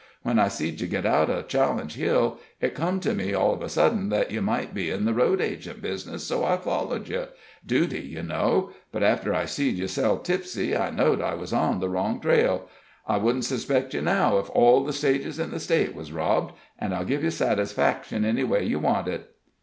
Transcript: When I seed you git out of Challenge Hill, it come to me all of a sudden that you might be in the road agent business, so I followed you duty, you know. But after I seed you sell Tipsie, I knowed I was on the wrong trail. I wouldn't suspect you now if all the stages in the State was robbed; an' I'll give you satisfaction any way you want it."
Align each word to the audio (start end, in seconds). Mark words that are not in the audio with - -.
When 0.23 0.39
I 0.39 0.47
seed 0.47 0.81
you 0.81 0.87
git 0.87 1.05
out 1.05 1.29
of 1.29 1.47
Challenge 1.47 1.93
Hill, 1.93 2.39
it 2.59 2.73
come 2.73 2.99
to 3.01 3.13
me 3.13 3.35
all 3.35 3.53
of 3.53 3.61
a 3.61 3.69
sudden 3.69 4.09
that 4.09 4.31
you 4.31 4.41
might 4.41 4.73
be 4.73 4.89
in 4.89 5.05
the 5.05 5.13
road 5.13 5.39
agent 5.39 5.79
business, 5.79 6.23
so 6.23 6.43
I 6.43 6.57
followed 6.57 7.07
you 7.07 7.25
duty, 7.63 7.99
you 7.99 8.23
know. 8.23 8.71
But 8.91 9.03
after 9.03 9.31
I 9.35 9.45
seed 9.45 9.75
you 9.77 9.87
sell 9.87 10.17
Tipsie, 10.17 10.75
I 10.75 10.89
knowed 10.89 11.21
I 11.21 11.35
was 11.35 11.53
on 11.53 11.79
the 11.81 11.87
wrong 11.89 12.19
trail. 12.19 12.67
I 13.05 13.17
wouldn't 13.17 13.45
suspect 13.45 13.93
you 13.93 14.01
now 14.01 14.39
if 14.39 14.49
all 14.55 14.83
the 14.83 14.91
stages 14.91 15.37
in 15.37 15.51
the 15.51 15.59
State 15.59 15.93
was 15.93 16.11
robbed; 16.11 16.55
an' 16.79 16.93
I'll 16.93 17.05
give 17.05 17.23
you 17.23 17.29
satisfaction 17.29 18.25
any 18.25 18.43
way 18.43 18.63
you 18.63 18.79
want 18.79 19.07
it." 19.07 19.29